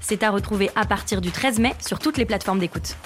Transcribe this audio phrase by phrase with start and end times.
[0.00, 2.96] C'est à retrouver à partir du 13 mai sur toutes les plateformes d'écoute.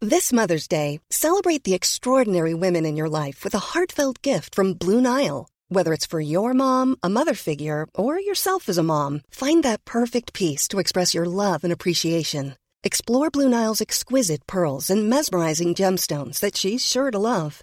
[0.00, 4.74] This Mother's Day, celebrate the extraordinary women in your life with a heartfelt gift from
[4.74, 5.48] Blue Nile.
[5.70, 9.86] Whether it's for your mom, a mother figure, or yourself as a mom, find that
[9.86, 12.56] perfect piece to express your love and appreciation.
[12.82, 17.62] Explore Blue Nile's exquisite pearls and mesmerizing gemstones that she's sure to love.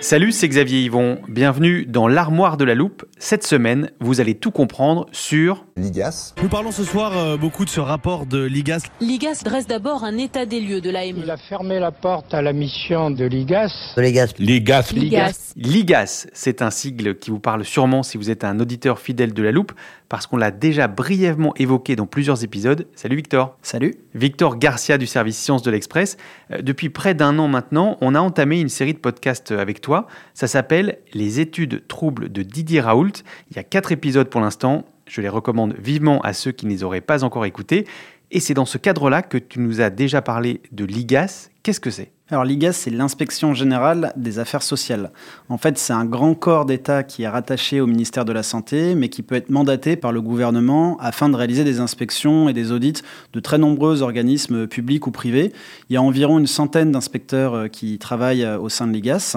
[0.00, 1.18] Salut, c'est Xavier Yvon.
[1.28, 3.04] Bienvenue dans l'armoire de la loupe.
[3.18, 6.34] Cette semaine, vous allez tout comprendre sur l'IGAS.
[6.40, 8.82] Nous parlons ce soir euh, beaucoup de ce rapport de l'IGAS.
[9.00, 11.16] L'IGAS dresse d'abord un état des lieux de l'AME.
[11.24, 13.94] Il a fermé la porte à la mission de l'IGAS.
[13.96, 14.34] De l'IGAS.
[14.38, 14.92] L'IGAS.
[14.92, 15.52] L'IGAS.
[15.56, 16.26] l'IGAS.
[16.32, 19.50] C'est un sigle qui vous parle sûrement si vous êtes un auditeur fidèle de la
[19.50, 19.72] loupe,
[20.08, 22.86] parce qu'on l'a déjà brièvement évoqué dans plusieurs épisodes.
[22.94, 23.56] Salut Victor.
[23.62, 23.96] Salut.
[24.14, 26.16] Victor Garcia du service Sciences de l'Express.
[26.52, 29.87] Euh, Depuis près d'un an maintenant, on a entamé une série de podcasts avec toi.
[30.34, 33.12] Ça s'appelle Les études troubles de Didier Raoult.
[33.50, 34.84] Il y a quatre épisodes pour l'instant.
[35.06, 37.86] Je les recommande vivement à ceux qui ne les auraient pas encore écoutés.
[38.30, 41.48] Et c'est dans ce cadre-là que tu nous as déjà parlé de l'IGAS.
[41.68, 42.12] Qu'est-ce que c'est?
[42.30, 45.12] Alors l'IGAS, c'est l'inspection générale des affaires sociales.
[45.48, 48.94] En fait, c'est un grand corps d'État qui est rattaché au ministère de la Santé,
[48.94, 52.70] mais qui peut être mandaté par le gouvernement afin de réaliser des inspections et des
[52.70, 53.00] audits
[53.32, 55.54] de très nombreux organismes publics ou privés.
[55.88, 59.36] Il y a environ une centaine d'inspecteurs euh, qui travaillent euh, au sein de l'IGAS.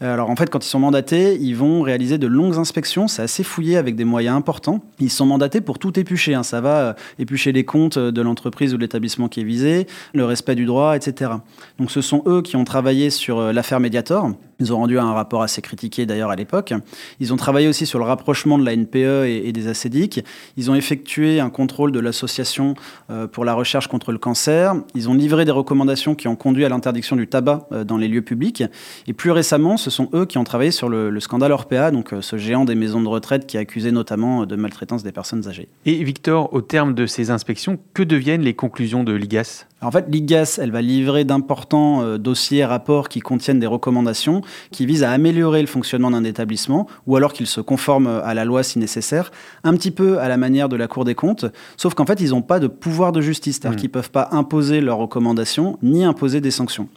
[0.00, 3.08] Euh, Alors en fait, quand ils sont mandatés, ils vont réaliser de longues inspections.
[3.08, 4.84] C'est assez fouillé avec des moyens importants.
[5.00, 6.34] Ils sont mandatés pour tout éplucher.
[6.34, 6.44] hein.
[6.44, 10.54] Ça va éplucher les comptes de l'entreprise ou de l'établissement qui est visé, le respect
[10.54, 11.32] du droit, etc.
[11.78, 14.30] Donc ce sont eux qui ont travaillé sur euh, l'affaire Mediator.
[14.60, 16.74] Ils ont rendu un rapport assez critiqué d'ailleurs à l'époque.
[17.18, 20.22] Ils ont travaillé aussi sur le rapprochement de la NPE et, et des ACDIC.
[20.58, 22.74] Ils ont effectué un contrôle de l'association
[23.10, 24.74] euh, pour la recherche contre le cancer.
[24.94, 28.08] Ils ont livré des recommandations qui ont conduit à l'interdiction du tabac euh, dans les
[28.08, 28.62] lieux publics.
[29.06, 32.12] Et plus récemment, ce sont eux qui ont travaillé sur le, le scandale Orpea, donc
[32.12, 35.48] euh, ce géant des maisons de retraite qui est accusé notamment de maltraitance des personnes
[35.48, 35.68] âgées.
[35.86, 39.66] Et Victor, au terme de ces inspections, que deviennent les conclusions de l'IGAS?
[39.82, 44.86] En fait, l'IGAS, elle va livrer d'importants euh, dossiers, rapports qui contiennent des recommandations qui
[44.86, 48.44] visent à améliorer le fonctionnement d'un établissement ou alors qu'ils se conforment euh, à la
[48.44, 49.30] loi si nécessaire,
[49.64, 51.46] un petit peu à la manière de la Cour des comptes,
[51.76, 53.80] sauf qu'en fait, ils n'ont pas de pouvoir de justice, c'est-à-dire Mm.
[53.80, 56.88] qu'ils ne peuvent pas imposer leurs recommandations ni imposer des sanctions.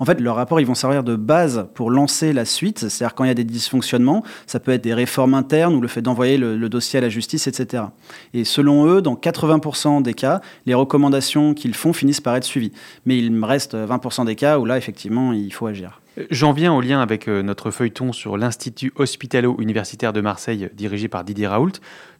[0.00, 2.88] En fait, leurs rapports, ils vont servir de base pour lancer la suite.
[2.88, 5.88] C'est-à-dire quand il y a des dysfonctionnements, ça peut être des réformes internes ou le
[5.88, 7.84] fait d'envoyer le, le dossier à la justice, etc.
[8.32, 12.72] Et selon eux, dans 80% des cas, les recommandations qu'ils font finissent par être suivies.
[13.04, 16.00] Mais il me reste 20% des cas où là, effectivement, il faut agir.
[16.18, 21.08] Euh, J'en viens au lien avec euh, notre feuilleton sur l'Institut hospitalo-universitaire de Marseille, dirigé
[21.08, 21.72] par Didier Raoult.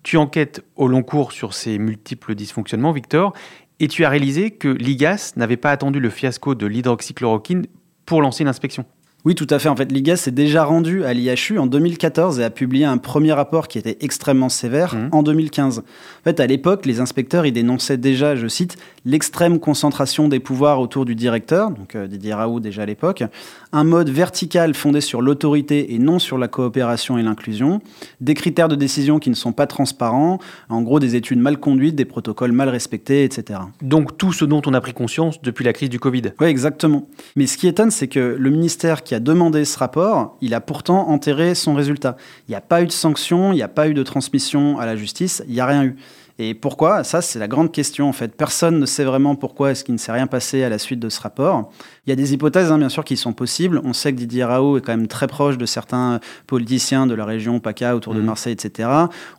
[0.02, 3.32] Tu enquêtes au long cours sur ces multiples dysfonctionnements, Victor,
[3.80, 7.66] et tu as réalisé que l'IGAS n'avait pas attendu le fiasco de l'hydroxychloroquine
[8.04, 8.84] pour lancer l'inspection.
[9.26, 9.69] Oui, tout à fait.
[9.69, 13.32] En fait, l'IGAS s'est déjà rendu à l'IHU en 2014 et a publié un premier
[13.32, 15.08] rapport qui était extrêmement sévère Mhm.
[15.12, 15.81] en 2015.
[15.81, 15.82] En
[16.25, 21.04] fait, à l'époque, les inspecteurs y dénonçaient déjà, je cite, l'extrême concentration des pouvoirs autour
[21.04, 23.22] du directeur, donc euh, Didier Raoult déjà à l'époque,
[23.72, 27.80] un mode vertical fondé sur l'autorité et non sur la coopération et l'inclusion,
[28.20, 30.38] des critères de décision qui ne sont pas transparents,
[30.70, 33.60] en gros des études mal conduites, des protocoles mal respectés, etc.
[33.82, 36.22] Donc tout ce dont on a pris conscience depuis la crise du Covid.
[36.41, 37.06] Oui, exactement.
[37.36, 40.60] Mais ce qui étonne, c'est que le ministère qui a demandé ce rapport, il a
[40.60, 42.16] pourtant enterré son résultat.
[42.48, 44.86] Il n'y a pas eu de sanction, il n'y a pas eu de transmission à
[44.86, 45.97] la justice, il n'y a rien eu.
[46.42, 47.04] Et pourquoi?
[47.04, 48.34] Ça, c'est la grande question en fait.
[48.34, 51.10] Personne ne sait vraiment pourquoi est-ce qu'il ne s'est rien passé à la suite de
[51.10, 51.71] ce rapport.
[52.07, 53.78] Il y a des hypothèses, hein, bien sûr, qui sont possibles.
[53.84, 57.27] On sait que Didier Raoult est quand même très proche de certains politiciens de la
[57.27, 58.25] région PACA autour de Mhm.
[58.25, 58.89] Marseille, etc.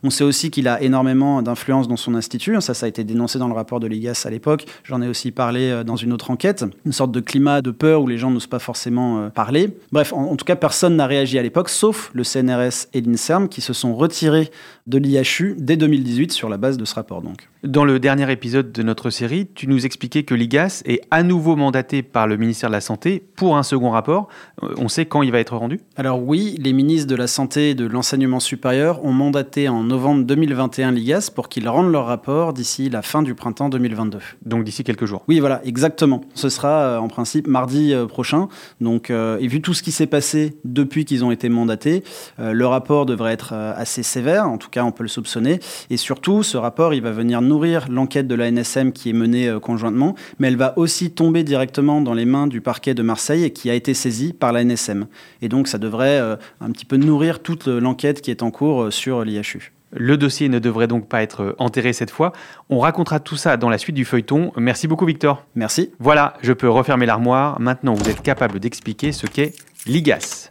[0.04, 2.60] On sait aussi qu'il a énormément d'influence dans son institut.
[2.60, 4.66] Ça, ça a été dénoncé dans le rapport de l'IGAS à l'époque.
[4.84, 6.64] J'en ai aussi parlé euh, dans une autre enquête.
[6.86, 9.76] Une sorte de climat de peur où les gens n'osent pas forcément euh, parler.
[9.90, 13.48] Bref, en, en tout cas, personne n'a réagi à l'époque, sauf le CNRS et l'INSERM,
[13.48, 14.52] qui se sont retirés
[14.86, 17.48] de l'IHU dès 2018 sur la base de ce rapport donc.
[17.64, 21.56] Dans le dernier épisode de notre série, tu nous expliquais que l'IGAS est à nouveau
[21.56, 24.28] mandaté par le ministère de la Santé pour un second rapport.
[24.62, 25.80] Euh, on sait quand il va être rendu?
[25.96, 30.24] Alors oui, les ministres de la Santé et de l'Enseignement supérieur ont mandaté en novembre
[30.24, 34.18] 2021 l'IGAS pour qu'ils rendent leur rapport d'ici la fin du printemps 2022.
[34.44, 35.22] Donc d'ici quelques jours.
[35.28, 36.22] Oui, voilà, exactement.
[36.34, 38.48] Ce sera euh, en principe mardi euh, prochain.
[38.80, 42.02] Donc, et vu tout ce qui s'est passé depuis qu'ils ont été mandatés,
[42.38, 45.60] le rapport devrait être assez sévère, en tout cas on peut le soupçonner.
[45.90, 49.48] Et surtout, ce rapport, il va venir nourrir l'enquête de la NSM qui est menée
[49.48, 53.44] euh, conjointement, mais elle va aussi tomber directement dans les mains du parquet de Marseille
[53.44, 55.06] et qui a été saisi par la NSM.
[55.42, 58.84] Et donc ça devrait euh, un petit peu nourrir toute l'enquête qui est en cours
[58.84, 59.72] euh, sur l'IHU.
[59.94, 62.32] Le dossier ne devrait donc pas être enterré cette fois.
[62.70, 64.50] On racontera tout ça dans la suite du feuilleton.
[64.56, 65.44] Merci beaucoup Victor.
[65.54, 65.90] Merci.
[65.98, 67.60] Voilà, je peux refermer l'armoire.
[67.60, 69.52] Maintenant, vous êtes capable d'expliquer ce qu'est
[69.86, 70.50] l'IGAS.